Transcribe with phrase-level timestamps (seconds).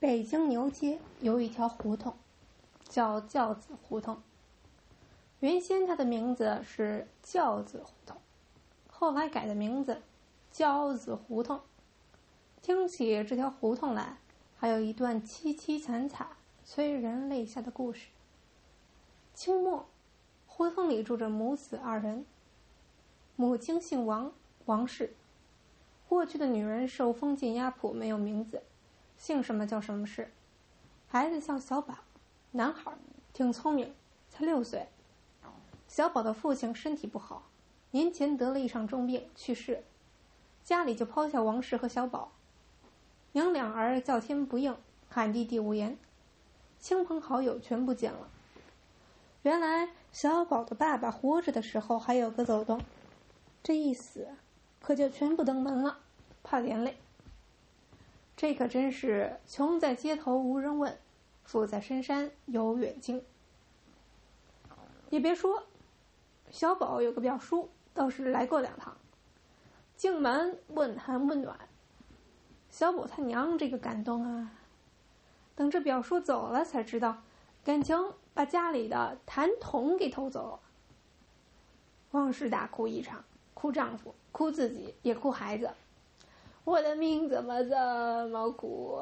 [0.00, 2.14] 北京牛街有一条胡同，
[2.88, 4.22] 叫教子胡同。
[5.40, 8.16] 原先它的名字是教子胡同，
[8.88, 10.00] 后来改的名字
[10.52, 11.60] 教子胡同。
[12.62, 14.18] 听起这条胡同来，
[14.56, 16.28] 还有一段凄凄惨惨、
[16.64, 18.06] 催人泪下的故事。
[19.34, 19.88] 清末，
[20.46, 22.24] 胡同里住着母子二人，
[23.34, 24.32] 母亲姓王，
[24.66, 25.16] 王氏。
[26.08, 28.62] 过去的女人受封进压迫，没有名字，
[29.18, 30.32] 姓什么叫什么氏。
[31.08, 31.98] 孩子叫小宝，
[32.52, 32.92] 男孩，
[33.34, 33.92] 挺聪明，
[34.30, 34.88] 才六岁。
[35.86, 37.42] 小宝的父亲身体不好，
[37.90, 39.82] 年前得了一场重病去世，
[40.62, 42.32] 家里就抛下王氏和小宝。
[43.32, 44.74] 娘两儿叫天不应，
[45.10, 45.98] 喊地地无言，
[46.78, 48.28] 亲朋好友全不见了。
[49.42, 52.80] 原来小宝的爸爸活着的时候还有个走动，
[53.62, 54.28] 这一死。
[54.80, 55.98] 可就全部登门了，
[56.42, 56.96] 怕连累。
[58.38, 60.96] 这可真是穷在街头无人问，
[61.42, 63.20] 富在深山有远近。
[65.10, 65.64] 也别说，
[66.48, 68.96] 小宝有个表叔倒是来过两趟，
[69.96, 71.58] 进门问寒问暖。
[72.70, 74.52] 小宝他娘这个感动啊！
[75.56, 77.20] 等这表叔走了，才知道
[77.64, 80.60] 感情把家里的痰桶给偷走了。
[82.12, 83.24] 王氏大哭一场。
[83.52, 85.68] 哭丈夫，哭自己，也哭孩子。
[86.68, 89.00] 我的命怎么这么苦？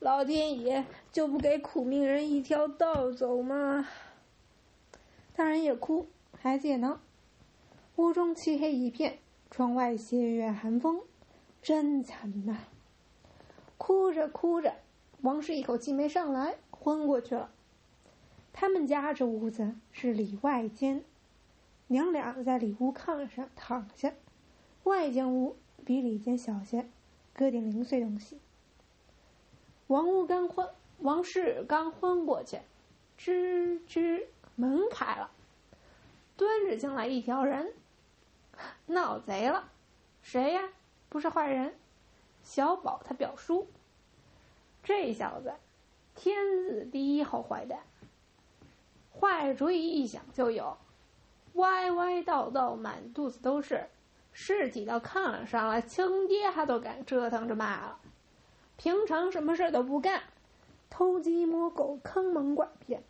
[0.00, 3.86] 老天爷就不给苦命人一条道走吗？
[5.36, 6.98] 大人也哭，孩子也闹。
[7.94, 11.00] 屋中漆黑一片，窗外斜月寒风，
[11.62, 12.56] 真惨呐！
[13.76, 14.74] 哭着哭着，
[15.20, 17.52] 王氏一口气没上来，昏过去了。
[18.52, 21.04] 他们家这屋子是里外间。
[21.86, 24.12] 娘俩在里屋炕上躺下，
[24.82, 26.86] 外间屋比里间小些，
[27.32, 28.38] 搁点零碎东西。
[29.86, 32.58] 王屋刚昏，王氏刚昏过去，
[33.18, 35.30] 吱吱门开了，
[36.36, 37.72] 端着进来一条人，
[38.86, 39.70] 闹贼了，
[40.22, 40.62] 谁呀？
[41.08, 41.74] 不是坏人，
[42.42, 43.66] 小宝他表叔。
[44.84, 45.54] 这小子，
[46.14, 47.80] 天字第一号坏蛋，
[49.18, 50.76] 坏主意一想就有。
[51.54, 53.88] 歪歪道道，满肚子都是，
[54.32, 57.98] 尸体到炕上了，亲爹他都敢折腾着骂了。
[58.76, 60.22] 平常什么事都不干，
[60.88, 63.02] 偷鸡摸狗，坑蒙拐骗。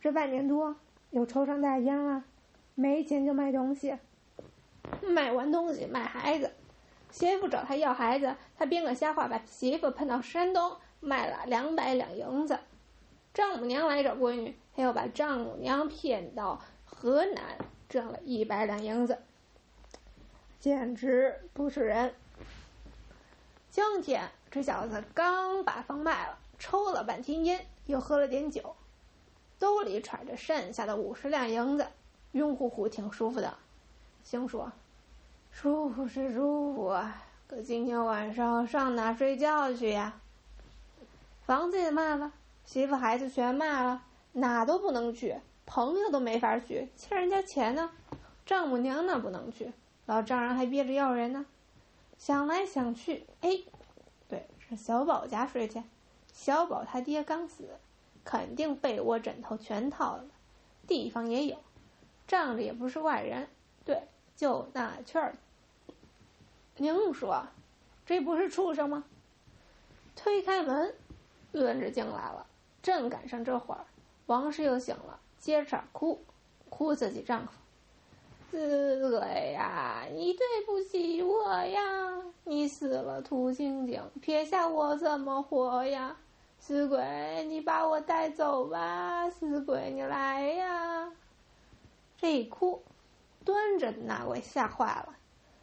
[0.00, 0.76] 这半年多
[1.10, 2.24] 又抽上大烟了，
[2.74, 3.98] 没钱就卖东西，
[5.02, 6.52] 卖完东西卖孩子，
[7.10, 12.58] 媳妇找他要孩子，他编个瞎话把媳妇骗到山东卖了两百两银子。
[13.34, 16.60] 丈母娘来找闺女，他又把丈母娘骗到。
[16.92, 17.56] 河南
[17.88, 19.16] 挣了一百两银子，
[20.60, 22.14] 简直不是人。
[23.70, 28.76] 今天这小子刚把房卖了，抽了半天烟，又喝了点酒，
[29.58, 31.86] 兜里揣着剩下的五十两银子，
[32.32, 33.56] 晕乎乎，挺舒服的。
[34.22, 34.70] 心说
[35.50, 36.94] ：“舒服是舒服，
[37.48, 40.20] 可今天晚上上哪睡觉去呀？
[41.46, 42.34] 房子也卖了，
[42.66, 47.88] 媳妇孩子全卖了，哪都不能去。”朋友都没法去，欠人家钱呢；
[48.44, 49.72] 丈母娘那不能去，
[50.10, 51.46] 老丈人还憋着要人呢。
[52.18, 53.60] 想来想去，哎，
[54.28, 55.84] 对，是小宝家睡去。
[56.32, 57.78] 小宝他爹刚死，
[58.24, 60.24] 肯定被窝枕头全套了，
[60.88, 61.56] 地方也有，
[62.26, 63.48] 仗着也不是外人，
[63.84, 64.02] 对，
[64.34, 65.36] 就那去儿。
[66.78, 67.46] 您说，
[68.04, 69.04] 这不是畜生吗？
[70.16, 70.92] 推开门，
[71.52, 72.48] 轮着进来了。
[72.82, 73.84] 正赶上这会儿，
[74.26, 75.20] 王氏又醒了。
[75.38, 76.24] 接着哭，
[76.68, 77.52] 哭自己丈夫，
[78.50, 80.04] 死鬼呀！
[80.12, 82.20] 你对不起我呀！
[82.42, 86.16] 你死了土青青，撇下我怎么活呀？
[86.58, 89.30] 死鬼，你把我带走吧！
[89.30, 91.12] 死鬼，你来呀！
[92.18, 92.82] 这一哭，
[93.44, 95.16] 端着的那位吓坏了，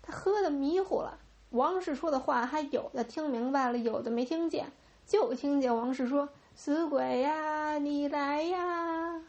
[0.00, 1.18] 他喝的迷糊了。
[1.50, 4.70] 王氏说的话，还有的听明白了，有的没听见，
[5.04, 9.20] 就听见王氏说：“死鬼呀，你来呀！”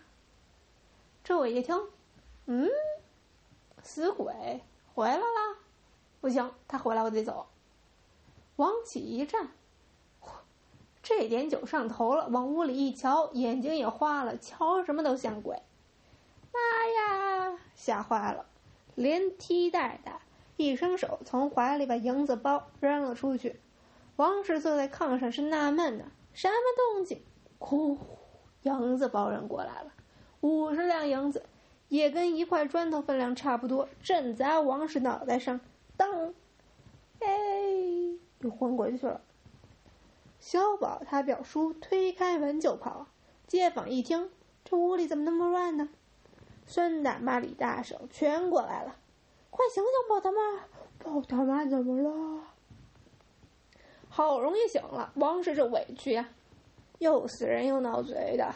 [1.24, 1.75] 这我一听，
[2.46, 2.69] 嗯，
[3.84, 4.62] 死鬼
[4.94, 5.58] 回来啦，
[6.22, 7.48] 不行，他回来我得走。
[8.58, 9.50] 王启一站，
[11.02, 15.62] 这点酒上头了，往屋里一瞧，眼睛也花了，瞧什么都像鬼。
[16.52, 18.46] 妈呀，吓坏了，
[18.96, 20.22] 连踢带打，
[20.58, 23.62] 一伸手从怀里把银子包扔了出去。
[24.18, 27.24] 王氏坐在炕上是纳闷呢，什么动静？
[27.60, 27.98] 呼，
[28.64, 29.94] 银子包扔过来了。
[30.42, 31.46] 五十两银子，
[31.89, 35.59] 也跟一块砖头分量差不多，正砸王氏脑袋上，
[35.97, 36.33] 当，
[37.19, 37.27] 哎，
[38.39, 39.21] 又昏过去了。
[40.39, 43.07] 小宝他表叔推开门就跑。
[43.45, 44.30] 街坊一听，
[44.63, 45.89] 这屋里怎么那么乱呢？
[46.68, 48.95] 孙大妈、李大婶全过来了，
[49.50, 50.38] 快醒醒宝他妈！
[51.00, 52.44] 宝他妈怎么了？
[54.07, 56.30] 好容易醒了，王氏这委屈呀，
[57.00, 58.53] 又死人又闹嘴的。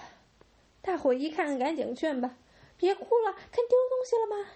[0.84, 2.36] 大伙一看，赶紧劝吧
[2.78, 4.50] ：“别哭了，看丢东西了吗？”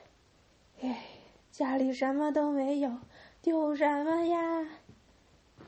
[0.82, 1.06] 哎，
[1.52, 2.92] 家里什么都没有，
[3.42, 4.68] 丢什么呀？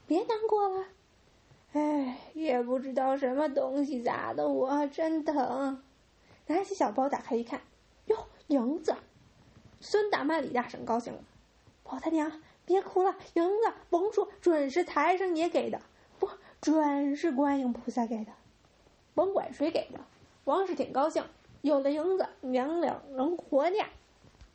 [0.05, 0.85] 别难过了。
[1.73, 5.83] 哎，也不知道什么东西砸的我，真疼。
[6.47, 7.61] 拿起小包打开一看。
[8.05, 8.17] 哟，
[8.47, 8.95] 银子！
[9.79, 11.19] 孙大妈、李大婶高兴了。
[11.83, 15.81] 宝他娘，别哭了，银子甭说，准是财神爷给的，
[16.19, 16.29] 不
[16.59, 18.31] 准是观音菩萨给的，
[19.13, 19.99] 甭管谁给的，
[20.45, 21.23] 王氏挺高兴，
[21.61, 23.89] 有了银子，娘俩能活下。